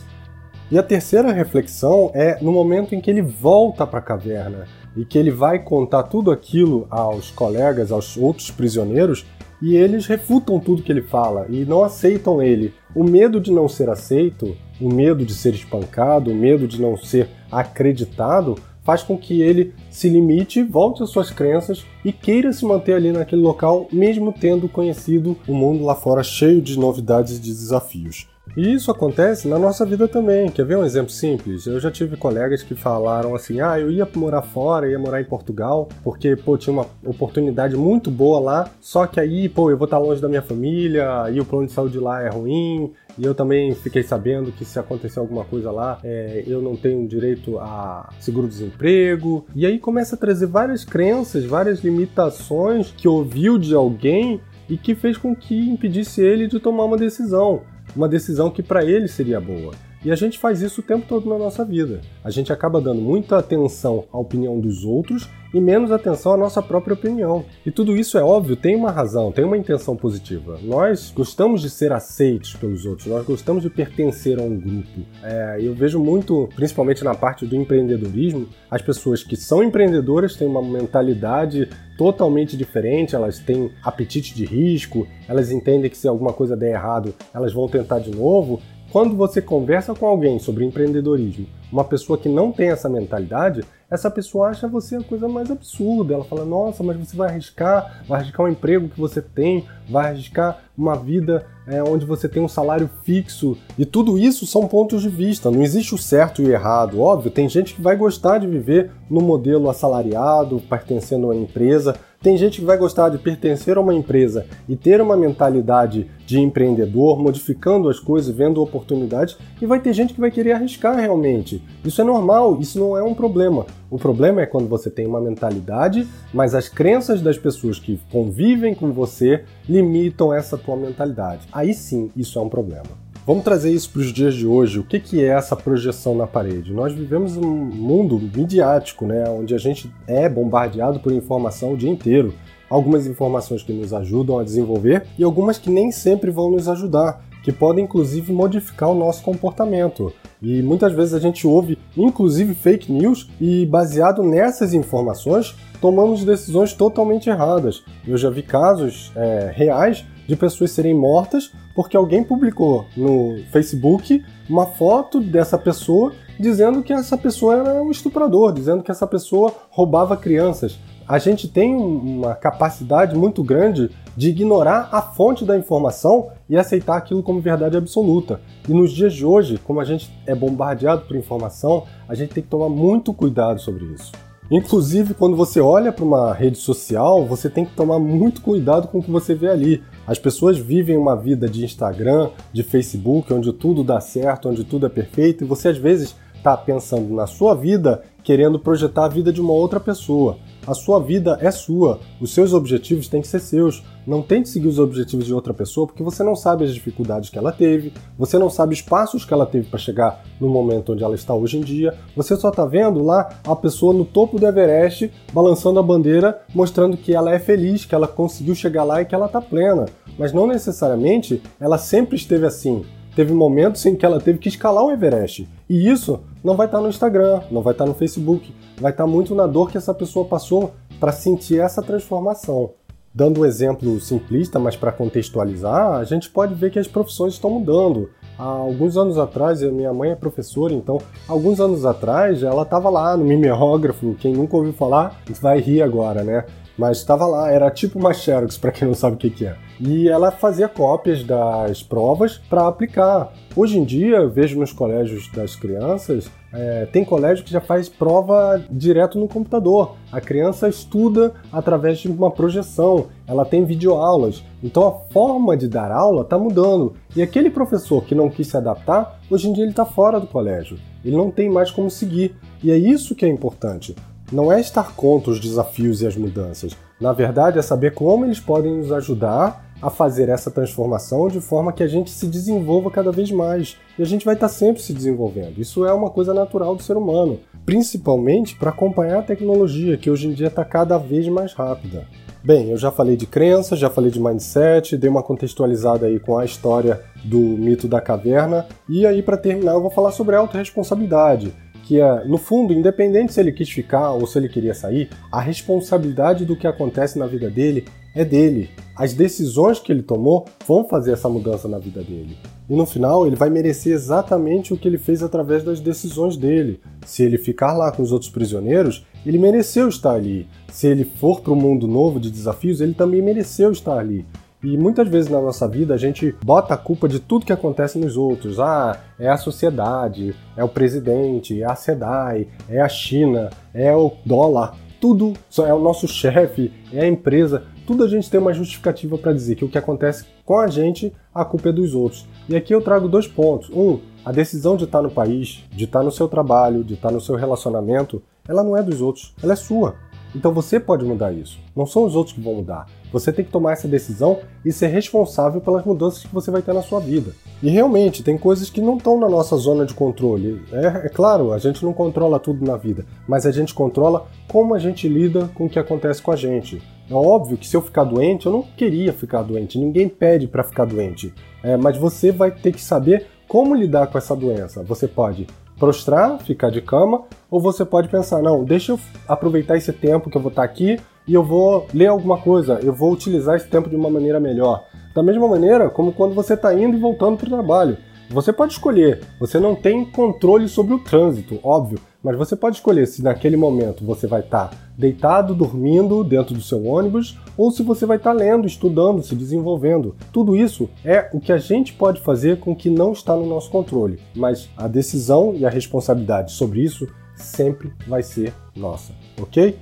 E 0.71 0.79
a 0.79 0.85
terceira 0.85 1.33
reflexão 1.33 2.13
é 2.15 2.39
no 2.41 2.53
momento 2.53 2.95
em 2.95 3.01
que 3.01 3.11
ele 3.11 3.23
volta 3.23 3.85
para 3.85 3.99
a 3.99 4.03
caverna 4.03 4.69
e 4.97 5.05
que 5.05 5.19
ele 5.19 5.33
vai 5.33 5.59
contar 5.59 6.05
tudo 6.05 6.31
aquilo 6.31 6.87
aos 6.89 7.33
colegas, 7.33 7.91
aos 7.91 8.17
outros 8.17 8.53
prisioneiros, 8.53 9.27
e 9.61 9.75
eles 9.75 10.07
refutam 10.07 10.61
tudo 10.61 10.85
que 10.85 10.93
ele 10.93 11.03
fala 11.03 11.47
e 11.49 11.65
não 11.65 11.83
aceitam 11.83 12.41
ele. 12.41 12.73
O 12.95 13.03
medo 13.03 13.41
de 13.41 13.51
não 13.51 13.69
ser 13.69 13.91
aceito, 13.91 14.57
o 14.81 14.89
medo 14.89 15.27
de 15.27 15.35
ser 15.35 15.55
espancado, 15.55 16.31
o 16.31 16.35
medo 16.37 16.69
de 16.69 16.81
não 16.81 16.97
ser 16.97 17.29
acreditado, 17.51 18.55
faz 18.91 19.05
com 19.05 19.17
que 19.17 19.41
ele 19.41 19.73
se 19.89 20.09
limite, 20.09 20.65
volte 20.65 21.01
às 21.01 21.11
suas 21.11 21.31
crenças 21.31 21.85
e 22.05 22.13
queira 22.13 22.53
se 22.53 22.65
manter 22.65 22.95
ali 22.95 23.13
naquele 23.13 23.41
local, 23.41 23.87
mesmo 23.93 24.33
tendo 24.33 24.69
conhecido 24.69 25.37
o 25.47 25.55
mundo 25.55 25.85
lá 25.85 25.95
fora 25.95 26.25
cheio 26.25 26.61
de 26.61 26.77
novidades 26.77 27.37
e 27.37 27.41
de 27.41 27.51
desafios. 27.51 28.27
E 28.57 28.73
isso 28.73 28.91
acontece 28.91 29.47
na 29.47 29.59
nossa 29.59 29.87
vida 29.87 30.09
também. 30.09 30.51
Quer 30.51 30.65
ver 30.65 30.77
um 30.77 30.85
exemplo 30.85 31.11
simples? 31.11 31.67
Eu 31.67 31.79
já 31.79 31.91
tive 31.91 32.17
colegas 32.17 32.63
que 32.63 32.75
falaram 32.75 33.35
assim: 33.35 33.61
ah, 33.61 33.79
eu 33.79 33.91
ia 33.91 34.09
morar 34.15 34.43
fora, 34.43 34.91
ia 34.91 34.99
morar 34.99 35.21
em 35.21 35.25
Portugal, 35.25 35.89
porque, 36.03 36.35
pô, 36.35 36.59
tinha 36.59 36.73
uma 36.73 36.87
oportunidade 37.05 37.77
muito 37.77 38.11
boa 38.11 38.41
lá, 38.41 38.71
só 38.81 39.07
que 39.07 39.21
aí, 39.21 39.49
pô, 39.49 39.71
eu 39.71 39.79
vou 39.79 39.85
estar 39.85 39.99
longe 39.99 40.21
da 40.21 40.29
minha 40.29 40.43
família, 40.43 41.31
e 41.33 41.41
o 41.41 41.45
plano 41.45 41.67
de 41.67 41.73
saúde 41.73 41.99
lá 41.99 42.23
é 42.23 42.29
ruim, 42.29 42.93
e 43.17 43.25
eu 43.25 43.35
também 43.35 43.75
fiquei 43.75 44.03
sabendo 44.03 44.51
que 44.51 44.65
se 44.65 44.79
acontecer 44.79 45.21
alguma 45.21 45.45
coisa 45.45 45.71
lá, 45.71 45.99
é, 46.03 46.43
eu 46.47 46.61
não 46.61 46.75
tenho 46.75 47.07
direito 47.07 47.59
a 47.59 48.13
seguro-desemprego. 48.19 49.47
E 49.55 49.65
aí 49.65 49.79
começa 49.79 50.17
a 50.17 50.19
trazer 50.19 50.47
várias 50.47 50.85
crenças, 50.85 51.45
várias 51.45 51.81
limitações 51.81 52.93
que 52.97 53.07
ouviu 53.07 53.59
de 53.59 53.75
alguém 53.75 54.41
e 54.69 54.77
que 54.77 54.95
fez 54.95 55.19
com 55.19 55.35
que 55.35 55.69
impedisse 55.69 56.23
ele 56.23 56.47
de 56.47 56.61
tomar 56.61 56.85
uma 56.85 56.97
decisão 56.97 57.63
uma 57.95 58.09
decisão 58.09 58.51
que 58.51 58.63
para 58.63 58.85
ele 58.85 59.09
seria 59.09 59.41
boa. 59.41 59.75
E 60.05 60.11
a 60.11 60.17
gente 60.17 60.39
faz 60.39 60.63
isso 60.63 60.81
o 60.81 60.85
tempo 60.85 61.05
todo 61.07 61.29
na 61.29 61.37
nossa 61.37 61.65
vida. 61.65 62.01
A 62.25 62.31
gente 62.31 62.53
acaba 62.53 62.81
dando 62.81 63.03
muita 63.03 63.37
atenção 63.37 64.05
à 64.11 64.19
opinião 64.19 64.59
dos 64.59 64.85
outros 64.85 65.29
e 65.53 65.61
menos 65.61 65.91
atenção 65.91 66.35
à 66.35 66.37
nossa 66.37 66.63
própria 66.63 66.95
opinião. 66.95 67.45
E 67.67 67.71
tudo 67.71 67.97
isso 67.97 68.17
é 68.17 68.23
óbvio, 68.23 68.57
tem 68.57 68.77
uma 68.77 68.91
razão, 68.91 69.33
tem 69.33 69.45
uma 69.45 69.57
intenção 69.57 69.97
positiva. 69.97 70.59
Nós 70.63 71.13
gostamos 71.15 71.61
de 71.61 71.69
ser 71.69 71.93
aceitos 71.93 72.55
pelos 72.55 72.87
outros, 72.87 73.09
nós 73.09 73.27
gostamos 73.27 73.63
de 73.63 73.71
pertencer 73.71 74.39
a 74.39 74.43
um 74.43 74.57
grupo. 74.59 75.01
É, 75.23 75.59
eu 75.61 75.75
vejo 75.75 75.99
muito, 75.99 76.49
principalmente 76.55 77.05
na 77.05 77.15
parte 77.15 77.45
do 77.45 77.57
empreendedorismo, 77.57 78.49
as 78.71 78.81
pessoas 78.81 79.23
que 79.23 79.37
são 79.37 79.63
empreendedoras 79.63 80.37
têm 80.37 80.47
uma 80.47 80.63
mentalidade 80.63 81.69
totalmente 81.99 82.57
diferente, 82.57 83.15
elas 83.15 83.39
têm 83.39 83.71
apetite 83.83 84.35
de 84.35 84.47
risco, 84.47 85.07
elas 85.29 85.51
entendem 85.51 85.91
que 85.91 85.99
se 85.99 86.09
alguma 86.09 86.33
coisa 86.33 86.57
der 86.57 86.73
errado, 86.73 87.15
elas 87.35 87.53
vão 87.53 87.69
tentar 87.69 87.99
de 87.99 88.11
novo. 88.11 88.61
Quando 88.93 89.15
você 89.15 89.41
conversa 89.41 89.95
com 89.95 90.05
alguém 90.05 90.41
sobre 90.41 90.65
empreendedorismo, 90.65 91.47
uma 91.71 91.85
pessoa 91.85 92.19
que 92.19 92.29
não 92.29 92.51
tem 92.51 92.71
essa 92.71 92.89
mentalidade, 92.89 93.63
essa 93.89 94.11
pessoa 94.11 94.49
acha 94.49 94.67
você 94.67 94.97
a 94.97 95.03
coisa 95.03 95.29
mais 95.29 95.49
absurda. 95.49 96.15
Ela 96.15 96.25
fala: 96.25 96.45
Nossa, 96.45 96.83
mas 96.83 96.97
você 96.97 97.17
vai 97.17 97.29
arriscar, 97.29 98.03
vai 98.09 98.21
arriscar 98.21 98.47
um 98.47 98.49
emprego 98.49 98.89
que 98.89 98.99
você 98.99 99.23
tem, 99.23 99.65
vai 99.89 100.11
arriscar 100.11 100.59
uma 100.77 100.97
vida 100.97 101.47
é, 101.69 101.81
onde 101.83 102.05
você 102.05 102.29
tem 102.29 102.43
um 102.43 102.49
salário 102.49 102.91
fixo. 103.05 103.57
E 103.79 103.87
tudo 103.87 104.19
isso 104.19 104.45
são 104.45 104.67
pontos 104.67 105.03
de 105.03 105.09
vista. 105.09 105.53
Não 105.53 105.63
existe 105.63 105.95
o 105.95 105.99
certo 105.99 106.43
e 106.43 106.47
o 106.47 106.53
errado. 106.53 107.01
Óbvio, 107.01 107.31
tem 107.31 107.49
gente 107.49 107.75
que 107.75 107.81
vai 107.81 107.97
gostar 107.97 108.39
de 108.39 108.47
viver 108.49 108.91
no 109.09 109.21
modelo 109.21 109.71
assalariado, 109.71 110.61
pertencendo 110.69 111.27
a 111.27 111.35
uma 111.35 111.43
empresa. 111.43 111.95
Tem 112.23 112.37
gente 112.37 112.61
que 112.61 112.67
vai 112.67 112.77
gostar 112.77 113.09
de 113.09 113.17
pertencer 113.17 113.79
a 113.79 113.81
uma 113.81 113.95
empresa 113.95 114.45
e 114.69 114.77
ter 114.77 115.01
uma 115.01 115.17
mentalidade 115.17 116.07
de 116.27 116.39
empreendedor, 116.39 117.19
modificando 117.19 117.89
as 117.89 117.99
coisas, 117.99 118.37
vendo 118.37 118.61
oportunidades, 118.61 119.39
e 119.59 119.65
vai 119.65 119.81
ter 119.81 119.95
gente 119.95 120.13
que 120.13 120.21
vai 120.21 120.31
querer 120.31 120.53
arriscar 120.53 120.99
realmente. 120.99 121.65
Isso 121.83 122.03
é 122.03 122.05
normal, 122.05 122.61
isso 122.61 122.79
não 122.79 122.95
é 122.95 123.03
um 123.03 123.15
problema. 123.15 123.65
O 123.91 123.97
problema 123.97 124.43
é 124.43 124.47
quando 124.47 124.69
você 124.69 124.91
tem 124.91 125.07
uma 125.07 125.19
mentalidade, 125.19 126.07
mas 126.31 126.55
as 126.55 126.69
crenças 126.69 127.23
das 127.23 127.39
pessoas 127.39 127.79
que 127.79 127.99
convivem 128.13 128.75
com 128.75 128.93
você 128.93 129.45
limitam 129.67 130.31
essa 130.31 130.59
tua 130.59 130.77
mentalidade. 130.77 131.49
Aí 131.51 131.73
sim, 131.73 132.11
isso 132.15 132.39
é 132.39 132.43
um 132.43 132.51
problema. 132.51 133.10
Vamos 133.31 133.45
trazer 133.45 133.71
isso 133.71 133.91
para 133.91 134.01
os 134.01 134.13
dias 134.13 134.35
de 134.35 134.45
hoje. 134.45 134.81
O 134.81 134.83
que, 134.83 134.99
que 134.99 135.23
é 135.23 135.29
essa 135.29 135.55
projeção 135.55 136.17
na 136.17 136.27
parede? 136.27 136.73
Nós 136.73 136.93
vivemos 136.93 137.37
um 137.37 137.47
mundo 137.47 138.19
midiático, 138.19 139.07
né, 139.07 139.23
onde 139.31 139.55
a 139.55 139.59
gente 139.59 139.89
é 140.05 140.29
bombardeado 140.29 140.99
por 140.99 141.13
informação 141.13 141.73
o 141.73 141.77
dia 141.77 141.89
inteiro. 141.89 142.35
Algumas 142.69 143.07
informações 143.07 143.63
que 143.63 143.73
nos 143.73 143.95
ajudam 143.95 144.41
a 144.41 144.43
desenvolver 144.43 145.07
e 145.17 145.23
algumas 145.23 145.59
que 145.59 145.71
nem 145.71 145.93
sempre 145.93 146.29
vão 146.29 146.51
nos 146.51 146.69
ajudar, 146.69 147.25
que 147.45 147.53
podem 147.53 147.85
inclusive 147.85 148.33
modificar 148.33 148.89
o 148.89 148.97
nosso 148.97 149.23
comportamento. 149.23 150.13
E 150.43 150.61
muitas 150.61 150.93
vezes 150.93 151.15
a 151.15 151.21
gente 151.21 151.47
ouve, 151.47 151.79
inclusive, 151.97 152.53
fake 152.53 152.91
news 152.91 153.31
e, 153.41 153.65
baseado 153.65 154.25
nessas 154.25 154.75
informações, 154.75 155.55
tomamos 155.81 156.25
decisões 156.25 156.73
totalmente 156.73 157.31
erradas. 157.31 157.85
Eu 158.05 158.17
já 158.17 158.29
vi 158.29 158.43
casos 158.43 159.13
é, 159.15 159.53
reais 159.55 160.05
de 160.31 160.37
pessoas 160.37 160.71
serem 160.71 160.95
mortas 160.95 161.51
porque 161.75 161.97
alguém 161.97 162.23
publicou 162.23 162.87
no 162.97 163.41
Facebook 163.51 164.25
uma 164.49 164.65
foto 164.65 165.21
dessa 165.21 165.59
pessoa 165.59 166.13
dizendo 166.39 166.85
que 166.85 166.93
essa 166.93 167.19
pessoa 167.19 167.57
era 167.57 167.83
um 167.83 167.91
estuprador, 167.91 168.53
dizendo 168.53 168.81
que 168.81 168.93
essa 168.93 169.09
pessoa 169.09 169.53
roubava 169.71 170.17
crianças. 170.17 170.79
A 171.07 171.19
gente 171.19 171.49
tem 171.49 171.75
uma 171.75 172.37
capacidade 172.37 173.17
muito 173.17 173.43
grande 173.43 173.91
de 174.17 174.29
ignorar 174.29 174.89
a 174.93 175.03
fonte 175.03 175.45
da 175.45 175.59
informação 175.59 176.29
e 176.49 176.57
aceitar 176.57 176.97
aquilo 176.97 177.25
como 177.25 177.41
verdade 177.41 177.77
absoluta. 177.77 178.41
E 178.69 178.73
nos 178.73 178.93
dias 178.93 179.13
de 179.13 179.27
hoje, 179.27 179.59
como 179.59 179.81
a 179.81 179.85
gente 179.85 180.09
é 180.25 180.35
bombardeado 180.35 181.03
por 181.03 181.17
informação, 181.17 181.83
a 182.09 182.15
gente 182.15 182.33
tem 182.33 182.43
que 182.43 182.49
tomar 182.49 182.69
muito 182.69 183.13
cuidado 183.13 183.61
sobre 183.61 183.85
isso. 183.87 184.13
Inclusive, 184.51 185.15
quando 185.15 185.37
você 185.37 185.61
olha 185.61 185.93
para 185.93 186.05
uma 186.05 186.35
rede 186.35 186.59
social, 186.59 187.25
você 187.25 187.49
tem 187.49 187.65
que 187.65 187.77
tomar 187.77 188.01
muito 188.01 188.41
cuidado 188.41 188.89
com 188.89 188.99
o 188.99 189.03
que 189.03 189.11
você 189.11 189.33
vê 189.33 189.49
ali. 189.49 189.81
As 190.05 190.19
pessoas 190.19 190.59
vivem 190.59 190.97
uma 190.97 191.15
vida 191.15 191.49
de 191.49 191.65
Instagram, 191.65 192.31
de 192.53 192.65
Facebook, 192.65 193.33
onde 193.33 193.53
tudo 193.53 193.85
dá 193.85 194.01
certo, 194.01 194.49
onde 194.49 194.65
tudo 194.65 194.87
é 194.87 194.89
perfeito, 194.89 195.45
e 195.45 195.47
você 195.47 195.69
às 195.69 195.79
vezes 195.79 196.17
está 196.41 196.57
pensando 196.57 197.15
na 197.15 197.27
sua 197.27 197.55
vida, 197.55 198.03
querendo 198.25 198.59
projetar 198.59 199.05
a 199.05 199.09
vida 199.09 199.33
de 199.33 199.41
uma 199.41 199.53
outra 199.53 199.79
pessoa. 199.79 200.39
A 200.67 200.75
sua 200.75 201.01
vida 201.01 201.39
é 201.41 201.51
sua, 201.51 202.01
os 202.21 202.33
seus 202.33 202.53
objetivos 202.53 203.09
têm 203.09 203.23
que 203.23 203.29
ser 203.29 203.41
seus. 203.41 203.83
Não 204.07 204.23
tente 204.23 204.49
seguir 204.49 204.69
os 204.69 204.79
objetivos 204.79 205.27
de 205.27 205.35
outra 205.35 205.55
pessoa 205.55 205.87
porque 205.87 206.03
você 206.03 206.23
não 206.23 206.35
sabe 206.35 206.65
as 206.65 206.75
dificuldades 206.75 207.31
que 207.31 207.39
ela 207.39 207.53
teve, 207.53 207.93
você 208.19 208.39
não 208.39 208.51
sabe 208.51 208.75
os 208.75 208.83
passos 208.83 209.25
que 209.25 209.33
ela 209.33 209.47
teve 209.47 209.69
para 209.69 209.79
chegar 209.79 210.25
no 210.41 210.49
momento 210.49 210.93
onde 210.93 211.05
ela 211.05 211.15
está 211.15 211.35
hoje 211.35 211.59
em 211.59 211.61
dia. 211.61 211.95
Você 212.17 212.37
só 212.37 212.49
está 212.49 212.65
vendo 212.65 213.03
lá 213.03 213.29
a 213.47 213.55
pessoa 213.55 213.95
no 213.95 214.05
topo 214.05 214.39
do 214.39 214.47
Everest 214.47 215.11
balançando 215.33 215.79
a 215.79 215.83
bandeira, 215.83 216.41
mostrando 216.55 216.97
que 216.97 217.15
ela 217.15 217.33
é 217.33 217.39
feliz, 217.39 217.85
que 217.85 217.95
ela 217.95 218.09
conseguiu 218.09 218.55
chegar 218.55 218.85
lá 218.85 219.01
e 219.01 219.05
que 219.05 219.15
ela 219.15 219.27
está 219.27 219.41
plena. 219.41 219.87
Mas 220.19 220.33
não 220.33 220.47
necessariamente 220.47 221.43
ela 221.59 221.79
sempre 221.79 222.17
esteve 222.17 222.47
assim. 222.47 222.85
Teve 223.15 223.33
momentos 223.33 223.85
em 223.87 223.97
que 223.97 224.07
ela 224.07 224.21
teve 224.21 224.39
que 224.39 224.49
escalar 224.49 224.85
o 224.85 224.91
Everest. 224.91 225.49
E 225.69 225.89
isso 225.89 226.21
não 226.43 226.57
vai 226.57 226.67
estar 226.67 226.81
no 226.81 226.89
Instagram, 226.89 227.41
não 227.51 227.63
vai 227.63 227.73
estar 227.73 227.87
no 227.87 227.95
Facebook, 227.95 228.55
vai 228.81 228.93
estar 228.93 229.07
muito 229.07 229.35
na 229.35 229.47
dor 229.47 229.71
que 229.71 229.77
essa 229.77 229.93
pessoa 229.95 230.25
passou 230.25 230.73
para 230.99 231.13
sentir 231.13 231.61
essa 231.61 231.83
transformação. 231.83 232.71
Dando 233.13 233.41
um 233.41 233.45
exemplo 233.45 233.99
simplista, 233.99 234.59
mas 234.61 234.77
para 234.77 234.93
contextualizar, 234.93 235.95
a 235.97 236.05
gente 236.05 236.31
pode 236.31 236.55
ver 236.55 236.71
que 236.71 236.79
as 236.79 236.87
profissões 236.87 237.33
estão 237.33 237.51
mudando. 237.51 238.11
Há 238.39 238.45
alguns 238.45 238.97
anos 238.97 239.19
atrás, 239.19 239.61
minha 239.63 239.93
mãe 239.93 240.11
é 240.11 240.15
professora, 240.15 240.73
então, 240.73 240.99
alguns 241.27 241.61
anos 241.61 241.85
atrás, 241.85 242.43
ela 242.43 242.63
estava 242.63 242.89
lá 242.89 243.17
no 243.17 243.25
mimeógrafo, 243.25 244.15
quem 244.21 244.33
nunca 244.33 244.57
ouviu 244.57 244.73
falar 244.73 245.21
vai 245.41 245.59
rir 245.61 245.83
agora, 245.83 246.23
né? 246.23 246.45
Mas 246.81 246.97
estava 246.97 247.27
lá, 247.27 247.53
era 247.53 247.71
tipo 247.71 247.99
uma 247.99 248.15
Xerox, 248.15 248.57
para 248.57 248.73
quem 248.73 248.89
não 248.89 248.95
sabe 248.95 249.15
o 249.15 249.19
que, 249.19 249.29
que 249.29 249.45
é. 249.45 249.55
E 249.79 250.09
ela 250.09 250.31
fazia 250.31 250.67
cópias 250.67 251.23
das 251.23 251.83
provas 251.83 252.39
para 252.39 252.67
aplicar. 252.67 253.35
Hoje 253.55 253.79
em 253.79 253.85
dia, 253.85 254.17
eu 254.17 254.31
vejo 254.31 254.59
nos 254.59 254.73
colégios 254.73 255.31
das 255.31 255.55
crianças, 255.55 256.31
é, 256.51 256.87
tem 256.87 257.05
colégio 257.05 257.45
que 257.45 257.51
já 257.51 257.61
faz 257.61 257.87
prova 257.87 258.65
direto 258.71 259.19
no 259.19 259.29
computador. 259.29 259.97
A 260.11 260.23
criança 260.23 260.71
estuda 260.71 261.35
através 261.53 261.99
de 261.99 262.09
uma 262.09 262.31
projeção, 262.31 263.09
ela 263.27 263.45
tem 263.45 263.63
videoaulas. 263.63 264.43
Então 264.63 264.89
a 264.89 265.13
forma 265.13 265.59
de 265.59 265.69
dar 265.69 265.93
aula 265.93 266.23
está 266.23 266.39
mudando. 266.39 266.95
E 267.15 267.21
aquele 267.21 267.51
professor 267.51 268.03
que 268.05 268.15
não 268.15 268.31
quis 268.31 268.47
se 268.47 268.57
adaptar, 268.57 269.21
hoje 269.31 269.51
em 269.51 269.53
dia 269.53 269.65
ele 269.65 269.73
está 269.73 269.85
fora 269.85 270.19
do 270.19 270.27
colégio. 270.27 270.79
Ele 271.05 271.17
não 271.17 271.31
tem 271.31 271.51
mais 271.51 271.71
como 271.71 271.91
seguir. 271.91 272.35
E 272.63 272.71
é 272.71 272.77
isso 272.77 273.15
que 273.15 273.27
é 273.27 273.29
importante. 273.29 273.95
Não 274.33 274.53
é 274.53 274.61
estar 274.61 274.95
contra 274.95 275.33
os 275.33 275.41
desafios 275.41 276.03
e 276.03 276.07
as 276.07 276.17
mudanças. 276.17 276.77
Na 277.01 277.13
verdade, 277.13 277.59
é 277.59 277.63
saber 277.63 277.95
como 277.95 278.25
eles 278.25 278.39
podem 278.39 278.77
nos 278.77 278.93
ajudar 278.93 279.69
a 279.83 279.91
fazer 279.91 280.29
essa 280.29 280.51
transformação 280.51 281.27
de 281.27 281.41
forma 281.41 281.73
que 281.73 281.83
a 281.83 281.89
gente 281.89 282.11
se 282.11 282.27
desenvolva 282.27 282.91
cada 282.91 283.11
vez 283.11 283.33
mais. 283.33 283.77
E 283.99 284.03
a 284.03 284.07
gente 284.07 284.25
vai 284.25 284.35
estar 284.35 284.49
sempre 284.49 284.83
se 284.83 284.93
desenvolvendo. 284.93 285.59
Isso 285.59 285.85
é 285.85 285.93
uma 285.93 286.11
coisa 286.11 286.33
natural 286.33 286.77
do 286.77 286.83
ser 286.83 286.97
humano, 286.97 287.41
principalmente 287.67 288.55
para 288.55 288.71
acompanhar 288.71 289.19
a 289.19 289.23
tecnologia, 289.23 289.97
que 289.97 290.11
hoje 290.11 290.29
em 290.29 290.33
dia 290.33 290.47
está 290.47 290.65
cada 290.65 290.97
vez 290.97 291.27
mais 291.27 291.53
rápida. 291.53 292.07
Bem, 292.43 292.71
eu 292.71 292.77
já 292.77 292.91
falei 292.93 293.17
de 293.17 293.27
crença, 293.27 293.77
já 293.77 293.91
falei 293.91 294.11
de 294.11 294.21
mindset, 294.21 294.97
dei 294.97 295.11
uma 295.11 295.23
contextualizada 295.23 296.07
aí 296.07 296.21
com 296.21 296.39
a 296.39 296.45
história 296.45 297.03
do 297.25 297.39
mito 297.39 297.89
da 297.89 298.01
caverna, 298.01 298.67
e 298.89 299.05
aí 299.05 299.23
para 299.23 299.37
terminar 299.37 299.73
eu 299.73 299.83
vou 299.83 299.91
falar 299.91 300.11
sobre 300.13 300.37
autorresponsabilidade 300.37 301.53
é, 301.99 302.25
no 302.25 302.37
fundo, 302.37 302.75
independente 302.75 303.33
se 303.33 303.41
ele 303.41 303.53
quis 303.53 303.71
ficar 303.71 304.13
ou 304.13 304.27
se 304.27 304.39
ele 304.39 304.49
queria 304.49 304.75
sair, 304.75 305.09
a 305.33 305.41
responsabilidade 305.41 306.45
do 306.45 306.55
que 306.55 306.67
acontece 306.67 307.19
na 307.19 307.27
vida 307.27 307.49
dele 307.49 307.87
é 308.15 308.25
dele. 308.25 308.71
As 308.95 309.15
decisões 309.15 309.79
que 309.79 309.91
ele 309.91 310.03
tomou 310.03 310.47
vão 310.67 310.85
fazer 310.85 311.13
essa 311.13 311.29
mudança 311.29 311.67
na 311.69 311.79
vida 311.79 312.03
dele. 312.03 312.37
E 312.69 312.75
no 312.75 312.85
final, 312.85 313.27
ele 313.27 313.37
vai 313.37 313.49
merecer 313.49 313.93
exatamente 313.93 314.75
o 314.75 314.77
que 314.77 314.87
ele 314.87 314.99
fez 314.99 315.23
através 315.23 315.65
das 315.65 315.81
decisões 315.81 316.37
dele. 316.37 316.81
Se 317.07 317.23
ele 317.23 317.39
ficar 317.39 317.73
lá 317.73 317.91
com 317.91 318.03
os 318.03 318.13
outros 318.13 318.31
prisioneiros, 318.31 319.07
ele 319.25 319.39
mereceu 319.39 319.89
estar 319.89 320.13
ali. 320.13 320.47
Se 320.71 320.87
ele 320.87 321.05
for 321.05 321.41
para 321.41 321.53
o 321.53 321.57
mundo 321.57 321.87
novo 321.87 322.21
de 322.21 322.31
desafios, 322.31 322.81
ele 322.81 322.95
também 322.95 323.23
mereceu 323.23 323.73
estar 323.73 323.99
ali. 323.99 324.25
E 324.63 324.77
muitas 324.77 325.09
vezes 325.09 325.31
na 325.31 325.41
nossa 325.41 325.67
vida 325.67 325.95
a 325.95 325.97
gente 325.97 326.35
bota 326.45 326.75
a 326.75 326.77
culpa 326.77 327.09
de 327.09 327.19
tudo 327.19 327.47
que 327.47 327.53
acontece 327.53 327.99
nos 327.99 328.17
outros. 328.17 328.61
Ah, 328.61 329.01
é 329.19 329.29
a 329.29 329.39
sociedade, 329.39 330.35
é 330.55 330.63
o 330.63 330.69
presidente, 330.69 331.63
é 331.63 331.65
a 331.65 331.75
SEDAI, 331.75 332.47
é 332.69 332.81
a 332.81 332.89
China, 332.89 333.49
é 333.73 333.95
o 333.97 334.13
dólar. 334.25 334.77
Tudo 335.01 335.33
é 335.59 335.73
o 335.73 335.79
nosso 335.79 336.07
chefe, 336.07 336.71
é 336.93 337.01
a 337.01 337.09
empresa. 337.09 337.63
Tudo 337.87 338.05
a 338.05 338.09
gente 338.09 338.31
tem 338.31 338.39
uma 338.39 338.53
justificativa 338.53 339.17
para 339.17 339.33
dizer 339.33 339.55
que 339.55 339.65
o 339.65 339.69
que 339.69 339.79
acontece 339.79 340.27
com 340.45 340.59
a 340.59 340.69
gente, 340.69 341.11
a 341.35 341.43
culpa 341.43 341.71
é 341.71 341.73
dos 341.73 341.95
outros. 341.95 342.27
E 342.47 342.55
aqui 342.55 342.75
eu 342.75 342.83
trago 342.83 343.09
dois 343.09 343.27
pontos. 343.27 343.71
Um, 343.71 343.99
a 344.23 344.31
decisão 344.31 344.77
de 344.77 344.85
estar 344.85 345.01
no 345.01 345.11
país, 345.11 345.65
de 345.73 345.85
estar 345.85 346.03
no 346.03 346.13
seu 346.13 346.29
trabalho, 346.29 346.85
de 346.85 346.95
estar 346.95 347.11
no 347.11 347.21
seu 347.21 347.35
relacionamento, 347.35 348.23
ela 348.47 348.63
não 348.63 348.77
é 348.77 348.83
dos 348.83 349.01
outros, 349.01 349.35
ela 349.43 349.55
é 349.55 349.57
sua. 349.57 349.95
Então 350.35 350.53
você 350.53 350.79
pode 350.79 351.05
mudar 351.05 351.33
isso. 351.33 351.59
Não 351.75 351.87
são 351.87 352.05
os 352.05 352.15
outros 352.15 352.35
que 352.35 352.41
vão 352.41 352.55
mudar. 352.55 352.87
Você 353.13 353.33
tem 353.33 353.45
que 353.45 353.51
tomar 353.51 353.73
essa 353.73 353.89
decisão 353.89 354.39
e 354.65 354.73
ser 354.73 354.89
responsável 354.89 355.61
pelas 355.61 355.85
mudanças 355.85 356.23
que 356.23 356.33
você 356.33 356.51
vai 356.51 356.63
ter 356.63 356.73
na 356.73 356.83
sua 356.83 357.01
vida. 357.01 357.33
E 357.63 357.69
realmente, 357.69 358.23
tem 358.23 358.39
coisas 358.39 358.71
que 358.71 358.81
não 358.81 358.97
estão 358.97 359.19
na 359.19 359.29
nossa 359.29 359.57
zona 359.57 359.85
de 359.85 359.95
controle. 359.95 360.63
É, 360.73 360.87
é, 361.07 361.09
claro, 361.09 361.53
a 361.53 361.59
gente 361.59 361.85
não 361.85 361.93
controla 361.93 362.39
tudo 362.39 362.65
na 362.65 362.77
vida, 362.77 363.05
mas 363.27 363.47
a 363.47 363.51
gente 363.51 363.75
controla 363.75 364.27
como 364.49 364.75
a 364.75 364.79
gente 364.79 365.09
lida 365.09 365.51
com 365.55 365.67
o 365.67 365.69
que 365.69 365.79
acontece 365.79 366.23
com 366.23 366.31
a 366.31 366.37
gente. 366.37 366.81
É 367.11 367.15
óbvio 367.15 367.59
que 367.59 367.67
se 367.67 367.77
eu 367.77 367.83
ficar 367.83 368.05
doente, 368.05 368.47
eu 368.47 368.53
não 368.53 368.63
queria 368.63 369.13
ficar 369.13 369.43
doente, 369.43 369.79
ninguém 369.79 370.09
pede 370.09 370.47
para 370.47 370.63
ficar 370.63 370.85
doente. 370.85 371.35
É, 371.63 371.77
mas 371.77 371.97
você 371.97 372.31
vai 372.31 372.53
ter 372.53 372.73
que 372.73 372.81
saber 372.81 373.27
como 373.49 373.75
lidar 373.75 374.07
com 374.07 374.17
essa 374.17 374.37
doença. 374.37 374.83
Você 374.85 375.09
pode 375.09 375.49
prostrar, 375.81 376.39
ficar 376.41 376.71
de 376.71 376.83
cama, 376.83 377.23
ou 377.51 377.59
você 377.59 377.87
pode 377.87 378.09
pensar, 378.09 378.43
não, 378.43 378.63
deixa 378.63 378.93
eu 378.93 379.01
aproveitar 379.27 379.79
esse 379.79 379.93
tempo 379.93 380.29
que 380.29 380.37
eu 380.37 380.43
vou 380.43 380.51
estar 380.51 380.63
aqui 380.63 381.01
e 381.27 381.33
eu 381.33 381.43
vou 381.43 381.87
ler 381.95 382.09
alguma 382.09 382.37
coisa, 382.37 382.79
eu 382.83 382.93
vou 382.93 383.11
utilizar 383.11 383.57
esse 383.57 383.67
tempo 383.67 383.89
de 383.89 383.97
uma 383.97 384.11
maneira 384.11 384.39
melhor. 384.39 384.85
Da 385.15 385.23
mesma 385.23 385.49
maneira 385.49 385.89
como 385.89 386.13
quando 386.13 386.35
você 386.35 386.53
está 386.53 386.73
indo 386.75 386.97
e 386.97 387.01
voltando 387.01 387.39
para 387.39 387.47
o 387.47 387.51
trabalho. 387.51 387.97
Você 388.29 388.53
pode 388.53 388.75
escolher, 388.75 389.23
você 389.41 389.59
não 389.59 389.75
tem 389.75 390.05
controle 390.05 390.69
sobre 390.69 390.95
o 390.95 391.01
trânsito, 391.01 391.59
óbvio, 391.65 391.99
mas 392.23 392.37
você 392.37 392.55
pode 392.55 392.77
escolher 392.77 393.07
se 393.07 393.23
naquele 393.23 393.57
momento 393.57 394.05
você 394.05 394.27
vai 394.27 394.41
estar 394.41 394.69
tá 394.69 394.77
deitado, 394.97 395.55
dormindo 395.55 396.23
dentro 396.23 396.55
do 396.55 396.61
seu 396.61 396.85
ônibus, 396.85 397.39
ou 397.57 397.71
se 397.71 397.83
você 397.83 398.05
vai 398.05 398.17
estar 398.17 398.33
tá 398.33 398.37
lendo, 398.37 398.67
estudando, 398.67 399.23
se 399.23 399.35
desenvolvendo. 399.35 400.15
Tudo 400.33 400.57
isso 400.57 400.89
é 401.05 401.31
o 401.33 401.41
que 401.41 401.53
a 401.53 401.59
gente 401.59 401.93
pode 401.93 402.21
fazer 402.21 402.59
com 402.59 402.73
o 402.73 402.77
que 402.77 402.91
não 402.91 403.13
está 403.13 403.35
no 403.35 403.47
nosso 403.47 403.71
controle, 403.71 404.19
mas 404.35 404.69
a 404.77 404.87
decisão 404.87 405.55
e 405.55 405.65
a 405.65 405.71
responsabilidade 405.71 406.53
sobre 406.53 406.83
isso 406.83 407.09
sempre 407.35 407.93
vai 408.07 408.23
ser 408.23 408.53
nossa, 408.77 409.13
ok? 409.41 409.77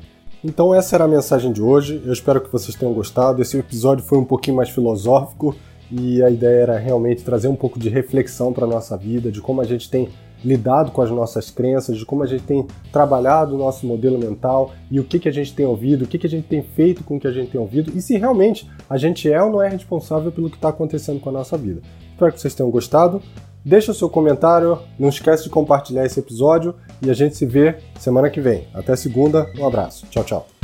Então 0.45 0.73
essa 0.73 0.95
era 0.95 1.05
a 1.05 1.09
mensagem 1.09 1.53
de 1.53 1.61
hoje. 1.61 2.01
Eu 2.05 2.13
espero 2.13 2.41
que 2.41 2.51
vocês 2.51 2.77
tenham 2.77 2.95
gostado. 2.95 3.43
Esse 3.43 3.59
episódio 3.59 4.05
foi 4.05 4.19
um 4.19 4.25
pouquinho 4.25 4.57
mais 4.57 4.71
filosófico 4.71 5.55
e 5.91 6.23
a 6.23 6.31
ideia 6.31 6.63
era 6.63 6.79
realmente 6.79 7.25
trazer 7.25 7.49
um 7.49 7.57
pouco 7.57 7.79
de 7.79 7.89
reflexão 7.89 8.53
para 8.53 8.67
nossa 8.67 8.97
vida, 8.97 9.33
de 9.33 9.41
como 9.41 9.61
a 9.61 9.65
gente 9.65 9.91
tem 9.91 10.09
lidado 10.45 10.91
com 10.91 11.03
as 11.03 11.11
nossas 11.11 11.51
crenças, 11.51 11.97
de 11.97 12.05
como 12.05 12.23
a 12.23 12.27
gente 12.27 12.45
tem 12.45 12.67
trabalhado 12.93 13.55
o 13.55 13.59
nosso 13.59 13.87
modelo 13.87 14.19
mental 14.19 14.73
e 14.91 15.01
o 15.01 15.05
que, 15.05 15.19
que 15.19 15.29
a 15.29 15.33
gente 15.33 15.55
tem 15.55 15.67
ouvido, 15.67 16.05
o 16.05 16.09
que, 16.09 16.19
que 16.19 16.27
a 16.27 16.31
gente 16.31 16.47
tem 16.47 16.63
feito 16.63 17.05
com 17.05 17.17
o 17.17 17.21
que 17.21 17.27
a 17.27 17.33
gente 17.33 17.51
tem 17.51 17.61
ouvido 17.61 17.93
e 17.95 18.01
se 18.01 18.17
realmente 18.17 18.71
a 18.89 18.97
gente 18.97 19.31
é 19.31 19.43
ou 19.43 19.51
não 19.51 19.63
é 19.63 19.69
responsável 19.69 20.31
pelo 20.31 20.51
que 20.51 20.57
está 20.57 20.69
acontecendo 20.69 21.21
com 21.21 21.29
a 21.29 21.33
nossa 21.33 21.57
vida. 21.57 21.83
Espero 22.13 22.33
que 22.33 22.41
vocês 22.41 22.55
tenham 22.55 22.71
gostado. 22.71 23.23
Deixa 23.65 23.93
o 23.93 23.95
seu 23.95 24.09
comentário, 24.09 24.79
não 24.99 25.09
esquece 25.09 25.45
de 25.45 25.51
compartilhar 25.51 26.05
esse 26.07 26.19
episódio 26.19 26.75
e 27.03 27.11
a 27.11 27.15
gente 27.15 27.37
se 27.37 27.45
vê 27.45 27.77
semana 27.99 28.31
que 28.31 28.41
vem. 28.41 28.67
Até 28.73 28.97
segunda, 28.97 29.47
um 29.59 29.67
abraço. 29.67 30.07
Tchau, 30.07 30.25
tchau. 30.25 30.58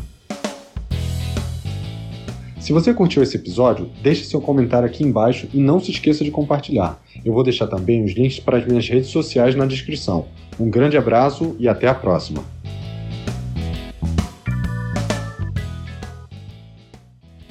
Se 2.65 2.73
você 2.73 2.95
curtiu 2.95 3.23
esse 3.23 3.37
episódio, 3.37 3.91
deixe 4.03 4.25
seu 4.25 4.41
comentário 4.41 4.89
aqui 4.89 5.05
embaixo 5.05 5.47
e 5.53 5.59
não 5.59 5.79
se 5.79 5.91
esqueça 5.91 6.25
de 6.25 6.31
compartilhar. 6.31 6.99
Eu 7.23 7.35
vou 7.35 7.43
deixar 7.43 7.67
também 7.67 8.03
os 8.03 8.13
links 8.13 8.41
para 8.41 8.57
as 8.57 8.65
minhas 8.65 8.89
redes 8.89 9.11
sociais 9.11 9.55
na 9.55 9.67
descrição. 9.67 10.25
Um 10.59 10.71
grande 10.71 10.97
abraço 10.97 11.55
e 11.59 11.69
até 11.69 11.87
a 11.89 11.95
próxima! 11.95 12.54